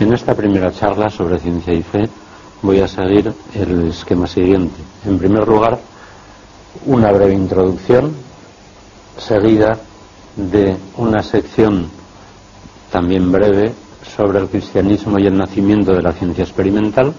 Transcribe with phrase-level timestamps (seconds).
[0.00, 2.08] En esta primera charla sobre ciencia y fe
[2.62, 4.76] voy a seguir el esquema siguiente.
[5.04, 5.76] En primer lugar,
[6.86, 8.14] una breve introducción
[9.16, 9.76] seguida
[10.36, 11.90] de una sección
[12.92, 13.74] también breve
[14.16, 17.12] sobre el cristianismo y el nacimiento de la ciencia experimental,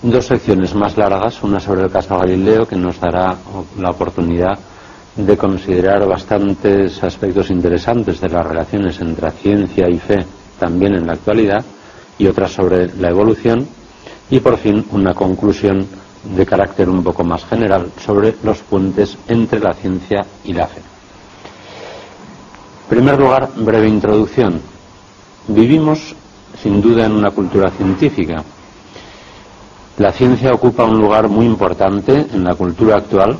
[0.00, 3.36] dos secciones más largas, una sobre el caso Galileo que nos dará
[3.78, 4.58] la oportunidad
[5.14, 10.24] de considerar bastantes aspectos interesantes de las relaciones entre ciencia y fe
[10.58, 11.64] también en la actualidad
[12.18, 13.66] y otra sobre la evolución
[14.30, 15.86] y por fin una conclusión
[16.24, 20.80] de carácter un poco más general sobre los puentes entre la ciencia y la fe.
[22.82, 24.60] En primer lugar, breve introducción.
[25.48, 26.14] Vivimos
[26.62, 28.42] sin duda en una cultura científica.
[29.98, 33.38] La ciencia ocupa un lugar muy importante en la cultura actual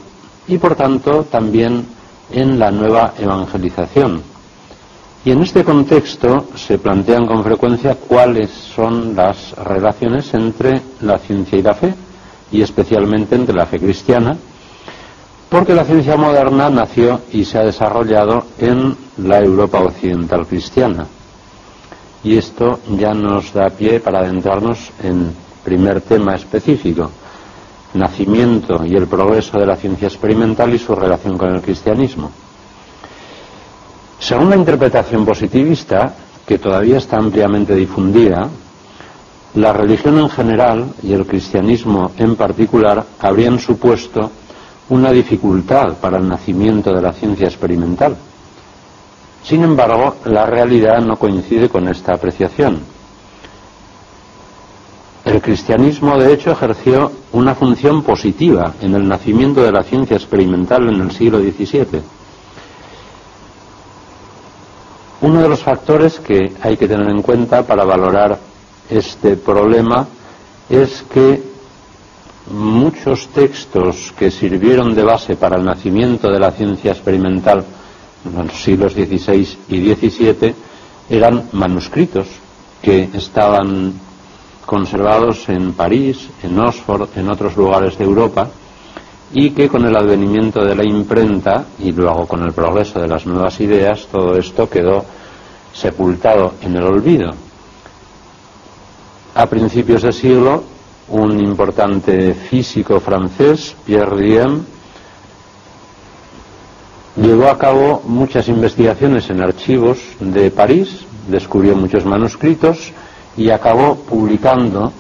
[0.49, 1.87] y por tanto también
[2.31, 4.23] en la nueva evangelización.
[5.27, 11.59] Y en este contexto se plantean con frecuencia cuáles son las relaciones entre la ciencia
[11.59, 11.93] y la fe,
[12.53, 14.37] y especialmente entre la fe cristiana,
[15.49, 21.09] porque la ciencia moderna nació y se ha desarrollado en la Europa occidental cristiana.
[22.23, 25.33] Y esto ya nos da pie para adentrarnos en
[25.65, 27.11] primer tema específico,
[27.95, 32.31] nacimiento y el progreso de la ciencia experimental y su relación con el cristianismo.
[34.19, 36.15] Según la interpretación positivista,
[36.47, 38.49] que todavía está ampliamente difundida,
[39.55, 44.31] la religión en general y el cristianismo en particular habrían supuesto
[44.89, 48.17] una dificultad para el nacimiento de la ciencia experimental.
[49.43, 52.81] Sin embargo, la realidad no coincide con esta apreciación.
[55.25, 60.89] El cristianismo, de hecho, ejerció una función positiva en el nacimiento de la ciencia experimental
[60.89, 62.16] en el siglo XVII.
[65.27, 68.39] Uno de los factores que hay que tener en cuenta para valorar
[68.89, 70.07] este problema
[70.71, 71.43] es que
[72.53, 77.65] muchos textos que sirvieron de base para el nacimiento de la ciencia experimental
[78.25, 80.55] en los siglos XVI y XVII
[81.11, 82.29] eran manuscritos
[82.81, 83.95] que estaban
[84.65, 88.49] conservados en París, en Oxford, en otros lugares de Europa,
[89.33, 93.27] y que con el advenimiento de la imprenta y luego con el progreso de las
[93.27, 95.05] nuevas ideas, todo esto quedó
[95.73, 97.33] sepultado en el olvido.
[99.35, 100.63] A principios de siglo,
[101.09, 104.63] un importante físico francés, Pierre Diem,
[107.17, 112.93] llevó a cabo muchas investigaciones en archivos de París, descubrió muchos manuscritos,
[113.37, 114.93] y acabó publicando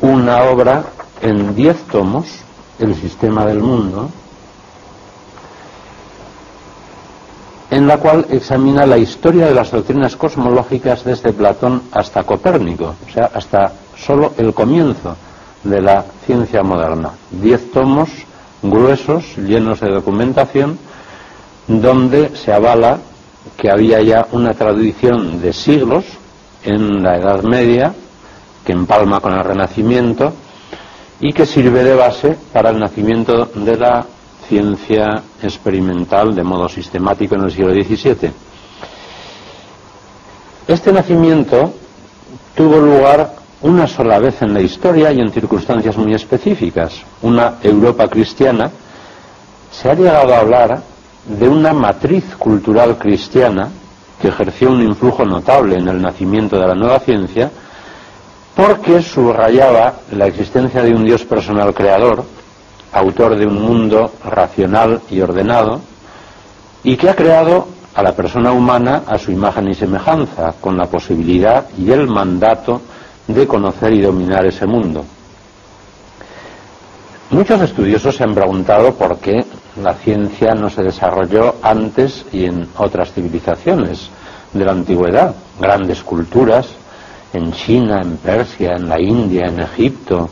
[0.00, 0.84] una obra
[1.20, 2.26] en diez tomos,
[2.78, 4.08] El sistema del mundo,
[7.70, 13.12] en la cual examina la historia de las doctrinas cosmológicas desde Platón hasta Copérnico, o
[13.12, 15.16] sea, hasta solo el comienzo
[15.64, 17.10] de la ciencia moderna.
[17.30, 18.08] Diez tomos
[18.62, 20.78] gruesos, llenos de documentación,
[21.66, 22.98] donde se avala
[23.56, 26.04] que había ya una tradición de siglos
[26.64, 27.92] en la Edad Media,
[28.64, 30.32] que empalma con el Renacimiento
[31.20, 34.04] y que sirve de base para el nacimiento de la
[34.48, 38.30] ciencia experimental de modo sistemático en el siglo XVII.
[40.68, 41.72] Este nacimiento
[42.54, 47.02] tuvo lugar una sola vez en la historia y en circunstancias muy específicas.
[47.22, 48.70] Una Europa cristiana
[49.70, 50.82] se ha llegado a hablar
[51.26, 53.68] de una matriz cultural cristiana
[54.20, 57.50] que ejerció un influjo notable en el nacimiento de la nueva ciencia,
[58.58, 62.24] porque subrayaba la existencia de un Dios personal creador,
[62.92, 65.80] autor de un mundo racional y ordenado,
[66.82, 70.86] y que ha creado a la persona humana a su imagen y semejanza, con la
[70.86, 72.82] posibilidad y el mandato
[73.28, 75.04] de conocer y dominar ese mundo.
[77.30, 79.46] Muchos estudiosos se han preguntado por qué
[79.80, 84.10] la ciencia no se desarrolló antes y en otras civilizaciones
[84.52, 86.66] de la antigüedad, grandes culturas
[87.32, 90.28] en China, en Persia, en la India, en Egipto,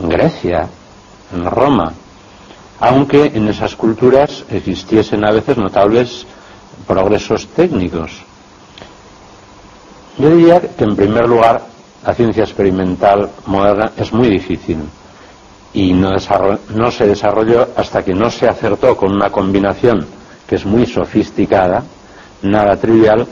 [0.00, 0.68] en Grecia,
[1.34, 1.92] en Roma,
[2.80, 6.26] aunque en esas culturas existiesen a veces notables
[6.86, 8.22] progresos técnicos.
[10.18, 11.62] Yo diría que en primer lugar
[12.04, 14.78] la ciencia experimental moderna es muy difícil
[15.72, 16.10] y no,
[16.74, 20.06] no, se desarrolló hasta que no se acertó con una combinación
[20.46, 21.84] que es muy sofisticada,
[22.42, 23.26] nada trivial,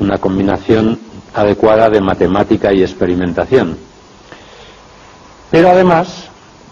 [0.00, 0.98] una combinación
[1.34, 3.76] adecuada de matemática y experimentación.
[5.50, 6.28] Pero además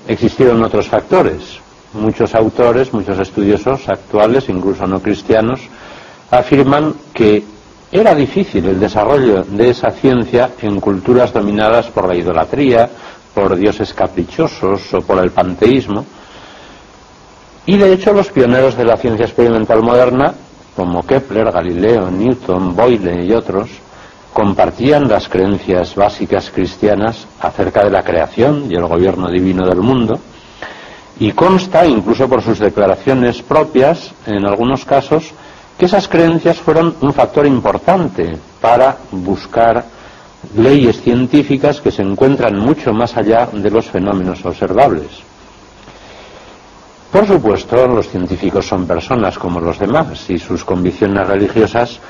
[0.08, 1.60] existieron otros factores.
[1.92, 5.60] Muchos autores, muchos estudiosos actuales, incluso no cristianos,
[6.30, 7.44] afirman que
[7.90, 12.88] era difícil el desarrollo de esa ciencia en culturas dominadas por la idolatría,
[13.34, 16.06] por dioses caprichosos o por el panteísmo.
[17.66, 20.34] Y de hecho los pioneros de la ciencia experimental moderna,
[20.74, 23.68] como Kepler, Galileo, Newton, Boyle y otros,
[24.32, 30.18] compartían las creencias básicas cristianas acerca de la creación y el gobierno divino del mundo,
[31.18, 35.32] y consta, incluso por sus declaraciones propias, en algunos casos,
[35.78, 39.84] que esas creencias fueron un factor importante para buscar
[40.56, 45.08] leyes científicas que se encuentran mucho más allá de los fenómenos observables.
[47.12, 52.00] Por supuesto, los científicos son personas como los demás y sus convicciones religiosas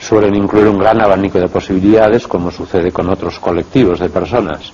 [0.00, 4.72] suelen incluir un gran abanico de posibilidades, como sucede con otros colectivos de personas.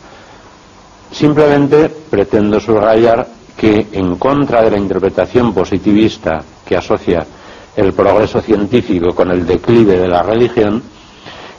[1.11, 3.27] Simplemente pretendo subrayar
[3.57, 7.27] que, en contra de la interpretación positivista que asocia
[7.77, 10.83] el progreso científico con el declive de la religión,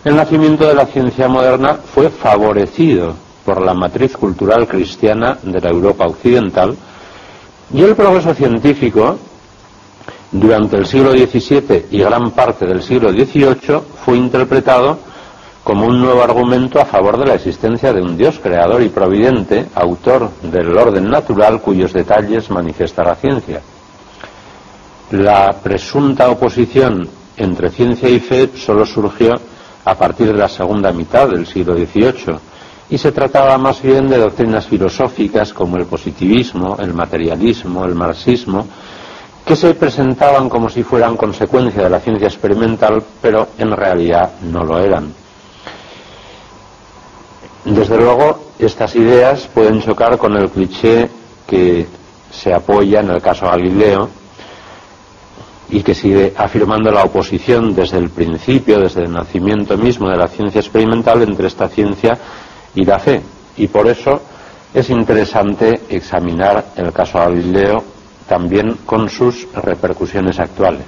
[0.03, 3.15] el nacimiento de la ciencia moderna fue favorecido
[3.45, 6.75] por la matriz cultural cristiana de la Europa occidental
[7.73, 9.17] y el progreso científico
[10.33, 14.97] durante el siglo XVII y gran parte del siglo XVIII fue interpretado
[15.63, 19.67] como un nuevo argumento a favor de la existencia de un Dios creador y providente,
[19.75, 23.61] autor del orden natural cuyos detalles manifiesta la ciencia.
[25.11, 27.07] La presunta oposición
[27.37, 29.33] entre ciencia y fe solo surgió
[29.85, 32.35] a partir de la segunda mitad del siglo XVIII
[32.89, 38.67] y se trataba más bien de doctrinas filosóficas como el positivismo, el materialismo, el marxismo,
[39.45, 44.63] que se presentaban como si fueran consecuencia de la ciencia experimental, pero en realidad no
[44.63, 45.13] lo eran.
[47.65, 51.09] Desde luego, estas ideas pueden chocar con el cliché
[51.47, 51.85] que
[52.31, 54.09] se apoya en el caso Galileo
[55.69, 60.27] y que sigue afirmando la oposición desde el principio, desde el nacimiento mismo de la
[60.27, 62.17] ciencia experimental entre esta ciencia
[62.75, 63.21] y la fe.
[63.57, 64.21] Y por eso
[64.73, 67.83] es interesante examinar el caso Galileo
[68.27, 70.85] también con sus repercusiones actuales.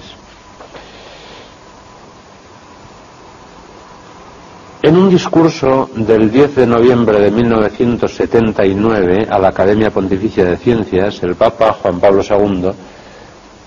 [4.81, 11.23] En un discurso del 10 de noviembre de 1979 a la Academia Pontificia de Ciencias,
[11.23, 12.69] el Papa Juan Pablo II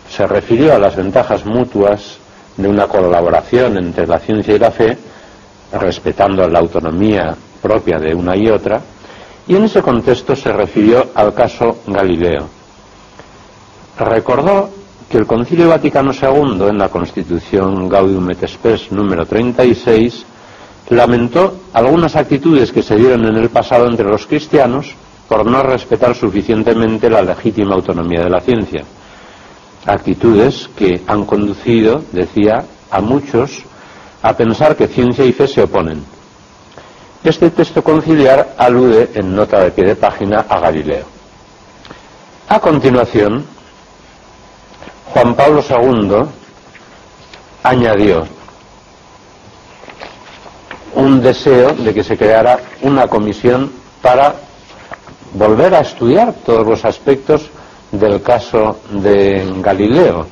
[0.09, 2.19] se refirió a las ventajas mutuas
[2.57, 4.97] de una colaboración entre la ciencia y la fe,
[5.73, 8.81] respetando la autonomía propia de una y otra,
[9.49, 12.58] y en ese contexto se refirió al caso Galileo
[14.05, 14.71] recordó
[15.09, 20.25] que el Concilio Vaticano II, en la Constitución Gaudium et Spes número 36,
[20.91, 24.95] lamentó algunas actitudes que se dieron en el pasado entre los cristianos
[25.29, 28.85] por no respetar suficientemente la legítima autonomía de la ciencia.
[29.87, 33.63] Actitudes que han conducido, decía, a muchos
[34.23, 36.03] a pensar que ciencia y fe se oponen.
[37.23, 41.05] Este texto conciliar alude en nota de pie de página a Galileo.
[42.49, 43.45] A continuación,
[45.13, 46.27] Juan Pablo II
[47.63, 48.27] añadió
[50.95, 53.73] un deseo de que se creara una comisión
[54.03, 54.35] para
[55.33, 57.51] volver a estudiar todos los aspectos
[57.91, 60.27] del caso de Galileo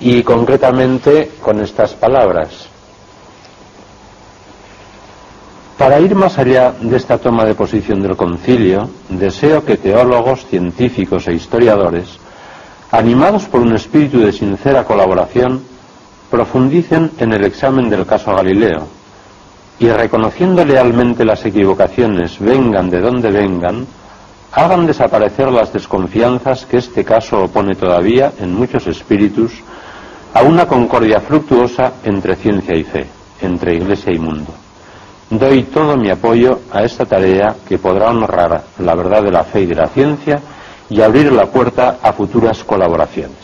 [0.00, 2.66] y concretamente con estas palabras.
[5.78, 11.26] Para ir más allá de esta toma de posición del concilio, deseo que teólogos, científicos
[11.28, 12.18] e historiadores
[12.92, 15.62] animados por un espíritu de sincera colaboración,
[16.30, 18.86] profundicen en el examen del caso Galileo
[19.78, 23.86] y reconociendo lealmente las equivocaciones, vengan de donde vengan,
[24.52, 29.52] hagan desaparecer las desconfianzas que este caso opone todavía en muchos espíritus
[30.34, 33.06] a una concordia fructuosa entre ciencia y fe,
[33.40, 34.52] entre iglesia y mundo.
[35.30, 39.62] Doy todo mi apoyo a esta tarea que podrá honrar la verdad de la fe
[39.62, 40.40] y de la ciencia
[40.90, 43.41] y abrir la puerta a futuras colaboraciones.